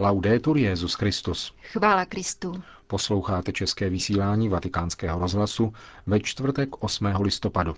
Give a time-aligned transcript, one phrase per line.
[0.00, 1.54] Laudetur Jezus Christus.
[1.62, 2.62] Chvála Kristu.
[2.86, 5.72] Posloucháte české vysílání Vatikánského rozhlasu
[6.06, 7.06] ve čtvrtek 8.
[7.20, 7.74] listopadu.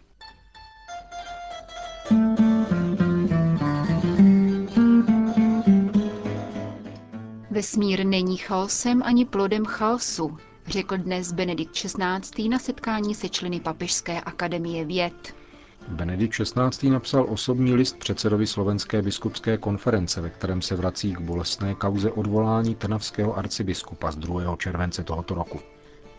[7.50, 12.48] Vesmír není chaosem ani plodem chaosu, řekl dnes Benedikt XVI.
[12.48, 15.39] na setkání se členy Papežské akademie věd.
[15.88, 16.90] Benedikt XVI.
[16.90, 22.74] napsal osobní list předsedovi Slovenské biskupské konference, ve kterém se vrací k bolestné kauze odvolání
[22.74, 24.56] trnavského arcibiskupa z 2.
[24.56, 25.60] července tohoto roku.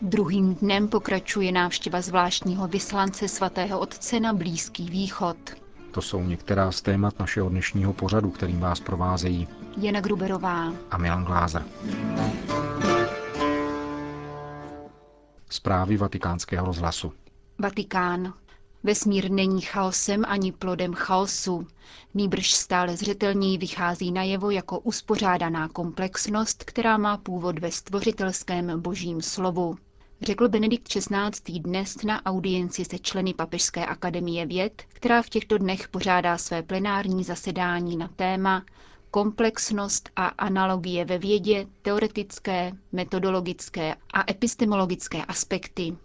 [0.02, 5.36] Druhým dnem pokračuje návštěva zvláštního vyslance svatého otce na Blízký východ.
[5.92, 11.24] To jsou některá z témat našeho dnešního pořadu, kterým vás provázejí Jana Gruberová a Milan
[11.24, 11.64] Glázer.
[15.50, 17.12] Zprávy vatikánského rozhlasu.
[17.58, 18.32] Vatikán.
[18.84, 21.66] Vesmír není chaosem ani plodem chaosu.
[22.14, 29.76] Nýbrž stále zřetelněji vychází najevo jako uspořádaná komplexnost, která má původ ve stvořitelském božím slovu.
[30.22, 31.58] Řekl Benedikt XVI.
[31.60, 37.24] dnes na audienci se členy Papežské akademie věd, která v těchto dnech pořádá své plenární
[37.24, 38.64] zasedání na téma
[39.10, 45.96] komplexnost a analogie ve vědě, teoretické, metodologické a epistemologické aspekty.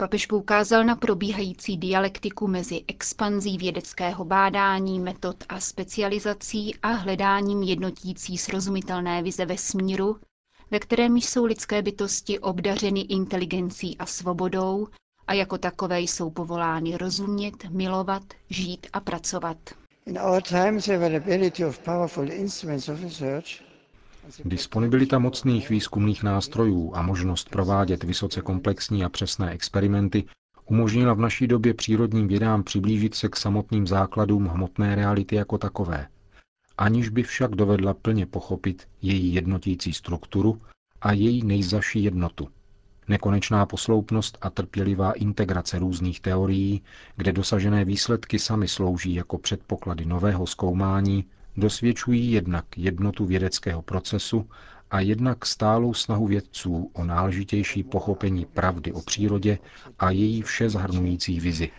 [0.00, 8.38] Papež poukázal na probíhající dialektiku mezi expanzí vědeckého bádání, metod a specializací a hledáním jednotící
[8.38, 10.16] srozumitelné vize vesmíru,
[10.70, 14.88] ve kterém jsou lidské bytosti obdařeny inteligencí a svobodou
[15.26, 19.56] a jako takové jsou povolány rozumět, milovat, žít a pracovat.
[24.44, 30.24] Disponibilita mocných výzkumných nástrojů a možnost provádět vysoce komplexní a přesné experimenty
[30.66, 36.08] umožnila v naší době přírodním vědám přiblížit se k samotným základům hmotné reality jako takové,
[36.78, 40.60] aniž by však dovedla plně pochopit její jednotící strukturu
[41.00, 42.48] a její nejzaší jednotu–
[43.10, 46.82] Nekonečná posloupnost a trpělivá integrace různých teorií,
[47.16, 51.24] kde dosažené výsledky sami slouží jako předpoklady nového zkoumání,
[51.60, 54.46] dosvědčují jednak jednotu vědeckého procesu
[54.90, 59.58] a jednak stálou snahu vědců o náležitější pochopení pravdy o přírodě
[59.98, 61.70] a její vše zahrnující vizi.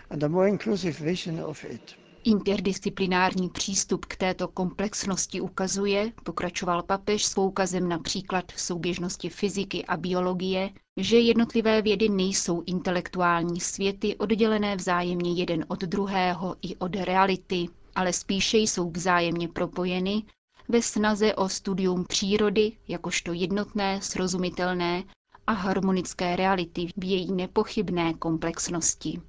[2.24, 10.70] Interdisciplinární přístup k této komplexnosti ukazuje, pokračoval papež s poukazem například souběžnosti fyziky a biologie,
[10.98, 18.14] že jednotlivé vědy nejsou intelektuální světy oddělené vzájemně jeden od druhého i od reality, ale
[18.14, 20.24] spíše jsou vzájemně propojeny
[20.70, 25.04] ve snaze o studium přírody jakožto jednotné, srozumitelné
[25.48, 29.22] a harmonické reality v její nepochybné komplexnosti.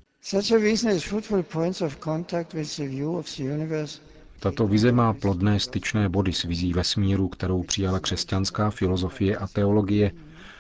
[4.40, 10.12] Tato vize má plodné styčné body s vizí vesmíru, kterou přijala křesťanská filozofie a teologie,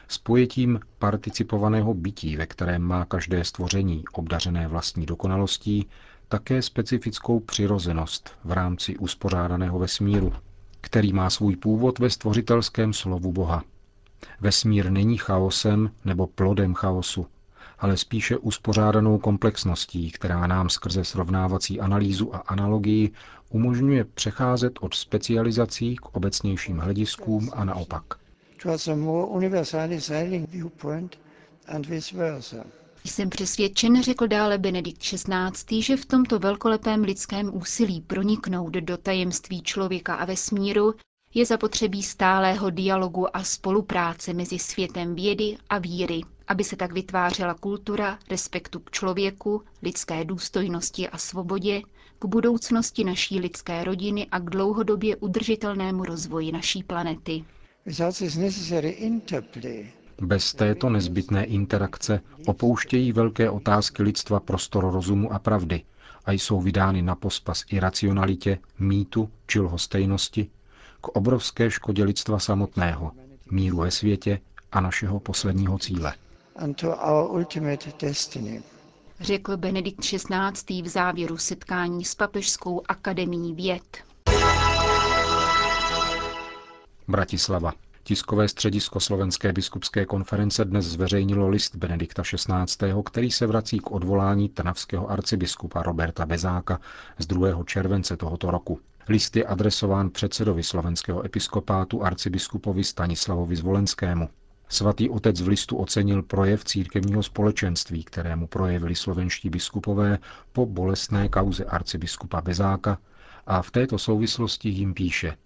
[0.08, 5.88] s pojetím participovaného bytí, ve kterém má každé stvoření, obdařené vlastní dokonalostí,
[6.32, 10.32] také specifickou přirozenost v rámci uspořádaného vesmíru,
[10.80, 13.62] který má svůj původ ve stvořitelském slovu Boha.
[14.40, 17.26] Vesmír není chaosem nebo plodem chaosu,
[17.78, 23.10] ale spíše uspořádanou komplexností, která nám skrze srovnávací analýzu a analogii
[23.50, 28.04] umožňuje přecházet od specializací k obecnějším hlediskům a naopak.
[33.04, 39.62] Jsem přesvědčen, řekl dále Benedikt XVI., že v tomto velkolepém lidském úsilí proniknout do tajemství
[39.62, 40.94] člověka a vesmíru
[41.34, 47.54] je zapotřebí stálého dialogu a spolupráce mezi světem vědy a víry, aby se tak vytvářela
[47.54, 51.82] kultura respektu k člověku, lidské důstojnosti a svobodě,
[52.18, 57.44] k budoucnosti naší lidské rodiny a k dlouhodobě udržitelnému rozvoji naší planety.
[60.22, 65.82] Bez této nezbytné interakce opouštějí velké otázky lidstva prostor rozumu a pravdy
[66.24, 70.50] a jsou vydány na pospas iracionalitě, mýtu či lhostejnosti,
[71.00, 73.12] k obrovské škodě lidstva samotného,
[73.50, 74.40] míru ve světě
[74.72, 76.14] a našeho posledního cíle.
[79.20, 80.82] Řekl Benedikt XVI.
[80.82, 83.98] v závěru setkání s Papežskou akademií věd.
[87.08, 87.72] Bratislava.
[88.04, 94.48] Tiskové středisko Slovenské biskupské konference dnes zveřejnilo list Benedikta XVI., který se vrací k odvolání
[94.48, 96.80] trnavského arcibiskupa Roberta Bezáka
[97.18, 97.64] z 2.
[97.64, 98.80] července tohoto roku.
[99.08, 104.28] List je adresován předsedovi slovenského episkopátu arcibiskupovi Stanislavovi Zvolenskému.
[104.68, 110.18] Svatý otec v listu ocenil projev církevního společenství, kterému projevili slovenští biskupové
[110.52, 112.98] po bolestné kauze arcibiskupa Bezáka
[113.46, 115.36] a v této souvislosti jim píše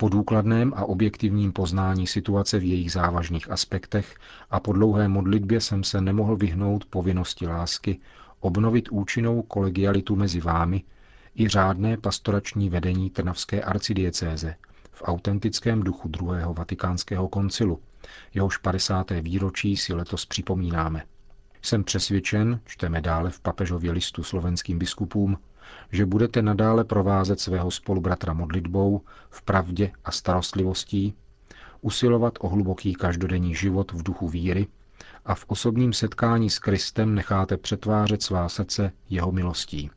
[0.00, 4.14] Po důkladném a objektivním poznání situace v jejich závažných aspektech
[4.50, 8.00] a po dlouhé modlitbě jsem se nemohl vyhnout povinnosti lásky
[8.40, 10.82] obnovit účinnou kolegialitu mezi vámi
[11.36, 14.54] i řádné pastorační vedení Trnavské arcidiecéze
[14.92, 17.80] v autentickém duchu druhého vatikánského koncilu,
[18.34, 19.10] jehož 50.
[19.10, 21.02] výročí si letos připomínáme.
[21.62, 25.38] Jsem přesvědčen, čteme dále v papežově listu slovenským biskupům,
[25.92, 29.00] že budete nadále provázet svého spolubratra modlitbou,
[29.30, 31.14] v pravdě a starostlivostí,
[31.80, 34.66] usilovat o hluboký každodenní život v duchu víry
[35.24, 39.90] a v osobním setkání s Kristem necháte přetvářet svá srdce jeho milostí.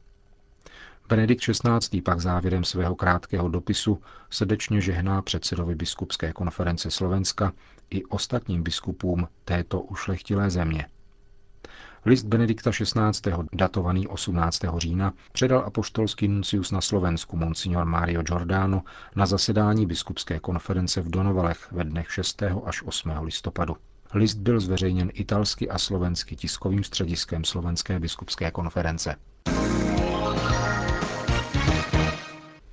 [1.10, 2.02] Benedikt XVI.
[2.02, 7.54] pak závěrem svého krátkého dopisu srdečně žehná předsedovi biskupské konference Slovenska
[7.90, 10.86] i ostatním biskupům této ušlechtilé země.
[12.06, 13.32] List Benedikta XVI.
[13.54, 14.60] datovaný 18.
[14.78, 18.82] října předal apoštolský nuncius na Slovensku Monsignor Mario Giordano
[19.16, 22.44] na zasedání biskupské konference v Donovalech ve dnech 6.
[22.66, 23.12] až 8.
[23.22, 23.76] listopadu.
[24.14, 29.16] List byl zveřejněn italsky a slovensky tiskovým střediskem Slovenské biskupské konference.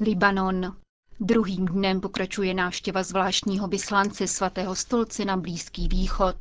[0.01, 0.77] Libanon.
[1.21, 6.37] Druhým dnem pokračuje návštěva zvláštního vyslance svatého stolce na Blízký východ.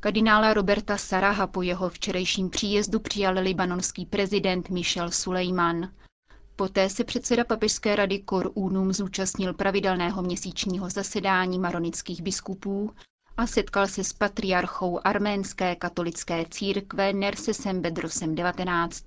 [0.00, 5.90] Kardinála Roberta Saraha po jeho včerejším příjezdu přijal libanonský prezident Michel Sulejman.
[6.56, 12.90] Poté se předseda papežské rady Kor Unum zúčastnil pravidelného měsíčního zasedání maronických biskupů
[13.36, 19.04] a setkal se s patriarchou arménské katolické církve Nersesem Bedrosem XIX.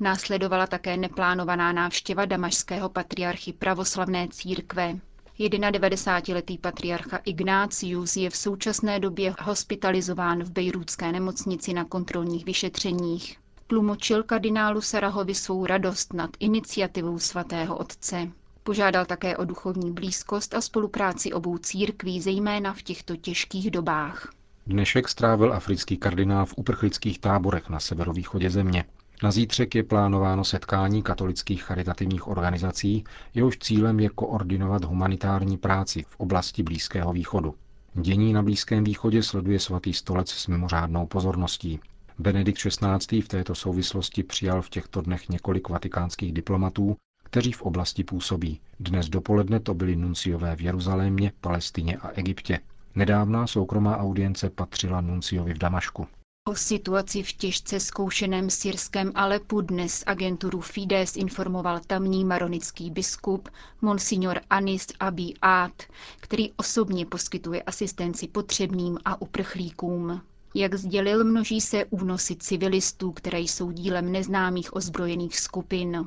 [0.00, 5.00] Následovala také neplánovaná návštěva damašského patriarchy pravoslavné církve.
[5.48, 13.36] 91-letý patriarcha Ignácius je v současné době hospitalizován v bejrůdské nemocnici na kontrolních vyšetřeních.
[13.66, 18.28] Tlumočil kardinálu Sarahovi svou radost nad iniciativou svatého otce.
[18.62, 24.32] Požádal také o duchovní blízkost a spolupráci obou církví, zejména v těchto těžkých dobách.
[24.66, 28.84] Dnešek strávil africký kardinál v uprchlických táborech na severovýchodě země.
[29.22, 36.20] Na zítřek je plánováno setkání katolických charitativních organizací, jehož cílem je koordinovat humanitární práci v
[36.20, 37.54] oblasti Blízkého východu.
[37.94, 41.80] Dění na Blízkém východě sleduje svatý stolec s mimořádnou pozorností.
[42.18, 43.20] Benedikt XVI.
[43.22, 48.60] v této souvislosti přijal v těchto dnech několik vatikánských diplomatů, kteří v oblasti působí.
[48.80, 52.58] Dnes dopoledne to byli nunciové v Jeruzalémě, Palestině a Egyptě.
[52.94, 56.06] Nedávná soukromá audience patřila nunciovi v Damašku.
[56.50, 63.48] O situaci v těžce zkoušeném syrském Alepu dnes agenturu Fides informoval tamní maronický biskup
[63.80, 65.82] Monsignor Anis Abi Ad,
[66.20, 70.22] který osobně poskytuje asistenci potřebným a uprchlíkům.
[70.54, 76.04] Jak sdělil, množí se únosy civilistů, které jsou dílem neznámých ozbrojených skupin.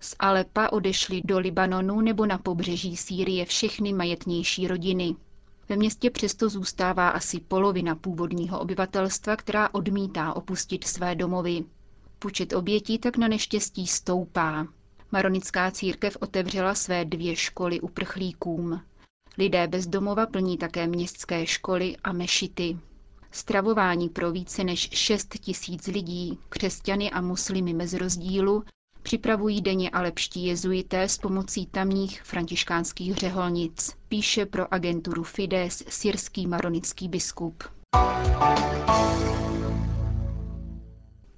[0.00, 5.16] Z Alepa odešly do Libanonu nebo na pobřeží Sýrie všechny majetnější rodiny.
[5.68, 11.64] Ve městě přesto zůstává asi polovina původního obyvatelstva, která odmítá opustit své domovy.
[12.18, 14.66] Počet obětí tak na neštěstí stoupá.
[15.12, 18.80] Maronická církev otevřela své dvě školy uprchlíkům.
[19.38, 22.78] Lidé bez domova plní také městské školy a mešity.
[23.30, 28.64] Stravování pro více než 6 tisíc lidí, křesťany a muslimy bez rozdílu,
[29.02, 37.08] Připravují denně lepští jezuité s pomocí tamních františkánských řeholnic, píše pro agenturu Fides syrský maronický
[37.08, 37.64] biskup.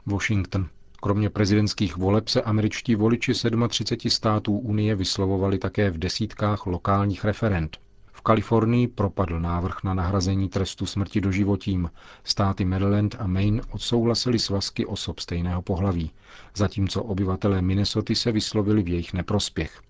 [0.07, 0.69] Washington.
[1.03, 3.33] Kromě prezidentských voleb se američtí voliči
[3.69, 7.79] 37 států Unie vyslovovali také v desítkách lokálních referent.
[8.27, 11.91] Kalifornii propadl návrh na nahrazení trestu smrti doživotím.
[12.25, 16.11] Státy Maryland a Maine odsouhlasili svazky osob stejného pohlaví,
[16.57, 19.81] zatímco obyvatelé Minnesota se vyslovili v jejich neprospěch.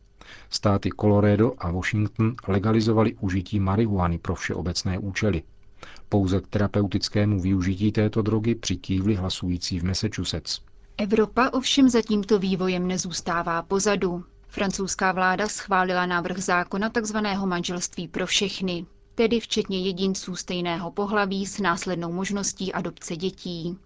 [0.50, 5.42] Státy Colorado a Washington legalizovali užití marihuany pro všeobecné účely.
[6.08, 10.60] Pouze k terapeutickému využití této drogy přikývli hlasující v Massachusetts.
[10.98, 14.24] Evropa ovšem za tímto vývojem nezůstává pozadu.
[14.54, 17.16] Francouzská vláda schválila návrh zákona tzv.
[17.44, 23.78] manželství pro všechny, tedy včetně jedinců stejného pohlaví s následnou možností adopce dětí.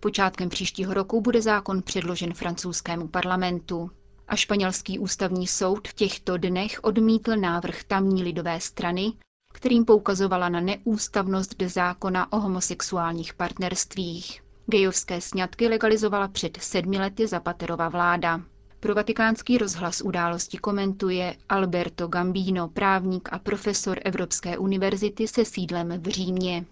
[0.00, 3.90] Počátkem příštího roku bude zákon předložen francouzskému parlamentu.
[4.28, 9.12] A španělský ústavní soud v těchto dnech odmítl návrh tamní lidové strany,
[9.52, 14.42] kterým poukazovala na neústavnost zákona o homosexuálních partnerstvích.
[14.66, 18.40] Gejovské sňatky legalizovala před sedmi lety Zapaterova vláda.
[18.82, 26.08] Pro vatikánský rozhlas události komentuje Alberto Gambino, právník a profesor Evropské univerzity se sídlem v
[26.08, 26.64] Římě.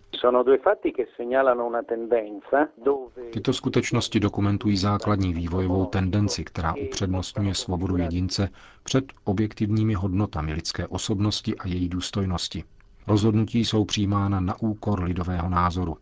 [3.33, 8.49] Tyto skutečnosti dokumentují základní vývojovou tendenci, která upřednostňuje svobodu jedince
[8.83, 12.65] před objektivními hodnotami lidské osobnosti a její důstojnosti.
[13.07, 15.97] Rozhodnutí jsou přijímána na úkor lidového názoru.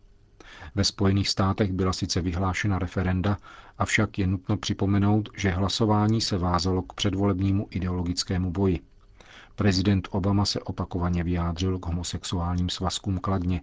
[0.76, 3.38] Ve Spojených státech byla sice vyhlášena referenda,
[3.78, 8.80] avšak je nutno připomenout, že hlasování se vázalo k předvolebnímu ideologickému boji.
[9.54, 13.61] Prezident Obama se opakovaně vyjádřil k homosexuálním svazkům kladně,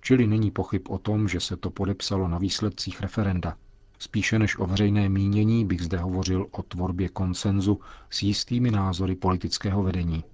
[0.00, 3.56] čili není pochyb o tom, že se to podepsalo na výsledcích referenda.
[3.98, 9.82] Spíše než o veřejné mínění bych zde hovořil o tvorbě konsenzu s jistými názory politického
[9.82, 10.24] vedení.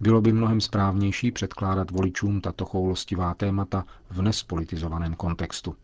[0.00, 5.74] Bylo by mnohem správnější předkládat voličům tato choulostivá témata v nespolitizovaném kontextu.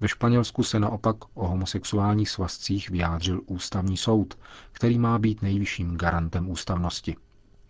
[0.00, 4.38] Ve Španělsku se naopak o homosexuálních svazcích vyjádřil ústavní soud,
[4.72, 7.16] který má být nejvyšším garantem ústavnosti.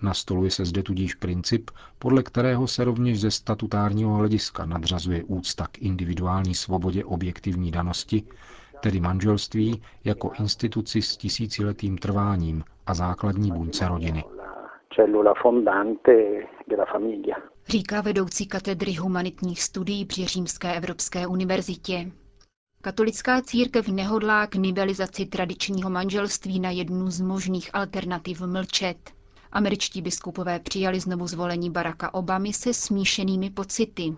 [0.03, 5.79] Nastoluje se zde tudíž princip, podle kterého se rovněž ze statutárního hlediska nadřazuje úcta k
[5.79, 8.23] individuální svobodě objektivní danosti,
[8.81, 14.25] tedy manželství jako instituci s tisíciletým trváním a základní buňce rodiny
[14.97, 16.13] cellula fondante
[16.69, 17.37] della famiglia.
[17.69, 22.13] Říká vedoucí katedry humanitních studií při Římské Evropské univerzitě.
[22.81, 29.11] Katolická církev nehodlá k nivelizaci tradičního manželství na jednu z možných alternativ mlčet.
[29.53, 34.17] Američtí biskupové přijali znovu zvolení Baracka Obamy se smíšenými pocity.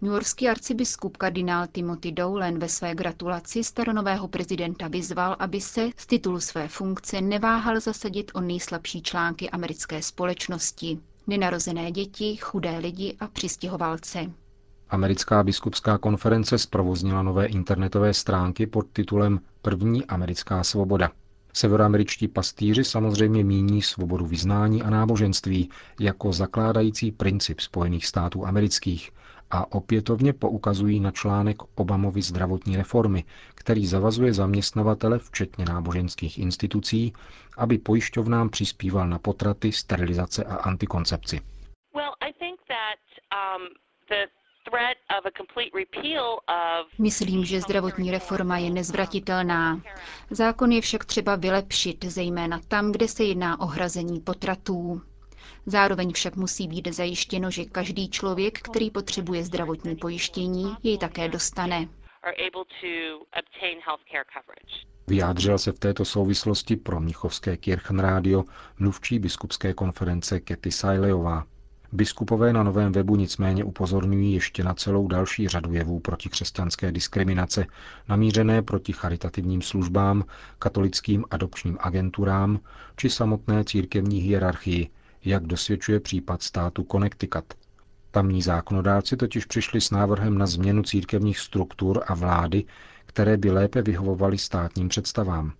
[0.00, 6.40] Newyorský arcibiskup kardinál Timothy Dowlen ve své gratulaci staronového prezidenta vyzval, aby se z titulu
[6.40, 10.98] své funkce neváhal zasadit o nejslabší články americké společnosti.
[11.26, 14.30] Nenarozené děti, chudé lidi a přistěhovalce.
[14.90, 21.10] Americká biskupská konference zprovoznila nové internetové stránky pod titulem První americká svoboda.
[21.52, 29.10] Severoameričtí pastýři samozřejmě míní svobodu vyznání a náboženství jako zakládající princip Spojených států amerických
[29.50, 33.24] a opětovně poukazují na článek Obamovy zdravotní reformy,
[33.54, 37.12] který zavazuje zaměstnavatele, včetně náboženských institucí,
[37.56, 41.40] aby pojišťovnám přispíval na potraty, sterilizace a antikoncepci.
[41.94, 42.12] Well,
[43.56, 43.68] um,
[46.98, 49.80] Myslím, že zdravotní reforma je nezvratitelná.
[50.30, 55.02] Zákon je však třeba vylepšit, zejména tam, kde se jedná o hrazení potratů.
[55.68, 61.88] Zároveň však musí být zajištěno, že každý člověk, který potřebuje zdravotní pojištění, jej také dostane.
[65.06, 68.44] Vyjádřila se v této souvislosti pro Mnichovské Kirchenrádio
[68.78, 71.44] mluvčí biskupské konference Kety Sajlejová.
[71.92, 77.66] Biskupové na novém webu nicméně upozorňují ještě na celou další řadu jevů proti křesťanské diskriminace,
[78.08, 80.24] namířené proti charitativním službám,
[80.58, 82.60] katolickým adopčním agenturám
[82.96, 84.90] či samotné církevní hierarchii,
[85.28, 87.54] jak dosvědčuje případ státu Connecticut.
[88.10, 92.64] Tamní zákonodárci totiž přišli s návrhem na změnu církevních struktur a vlády,
[93.06, 95.52] které by lépe vyhovovaly státním představám.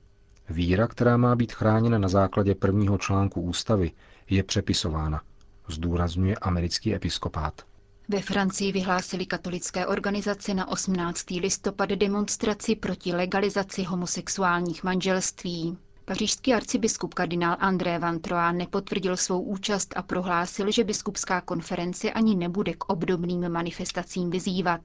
[0.51, 3.91] Víra, která má být chráněna na základě prvního článku ústavy,
[4.31, 5.21] je přepisována,
[5.69, 7.63] zdůrazňuje americký episkopát.
[8.09, 11.31] Ve Francii vyhlásili katolické organizace na 18.
[11.31, 15.79] listopad demonstraci proti legalizaci homosexuálních manželství.
[16.09, 22.37] Pařížský arcibiskup kardinál André Van Troa nepotvrdil svou účast a prohlásil, že biskupská konference ani
[22.37, 24.81] nebude k obdobným manifestacím vyzývat.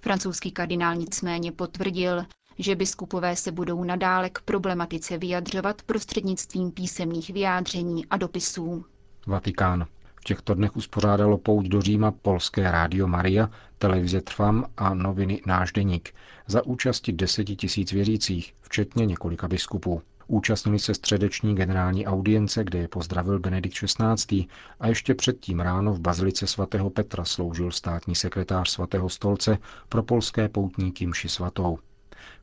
[0.00, 2.24] Francouzský kardinál nicméně potvrdil,
[2.58, 8.84] že biskupové se budou nadále k problematice vyjadřovat prostřednictvím písemných vyjádření a dopisů.
[9.26, 9.86] Vatikán.
[10.14, 15.72] V těchto dnech uspořádalo pouť do Říma polské rádio Maria, televize Trfam a noviny Náš
[15.72, 16.14] deník
[16.46, 20.02] za účasti deseti tisíc věřících, včetně několika biskupů.
[20.32, 24.46] Účastnili se středeční generální audience, kde je pozdravil Benedikt XVI.
[24.80, 29.58] a ještě předtím ráno v bazilice svatého Petra sloužil státní sekretář svatého stolce
[29.88, 31.78] pro polské poutníky mši svatou.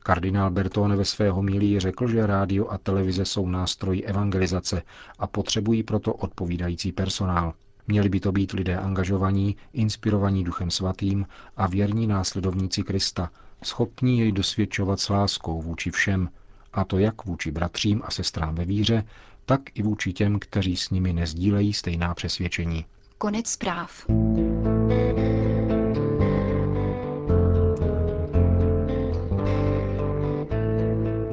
[0.00, 4.82] Kardinál Bertone ve své homílii řekl, že rádio a televize jsou nástroji evangelizace
[5.18, 7.54] a potřebují proto odpovídající personál.
[7.86, 11.26] Měli by to být lidé angažovaní, inspirovaní Duchem Svatým
[11.56, 13.30] a věrní následovníci Krista,
[13.62, 16.28] schopní jej dosvědčovat s láskou vůči všem,
[16.78, 19.04] a to jak vůči bratřím a sestrám ve víře,
[19.44, 22.84] tak i vůči těm, kteří s nimi nezdílejí stejná přesvědčení.
[23.18, 24.06] Konec zpráv.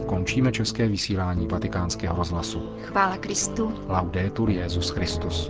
[0.06, 2.76] Končíme české vysílání vatikánského rozhlasu.
[2.82, 3.74] Chvála Kristu.
[3.88, 5.50] Laudetur Jezus Christus.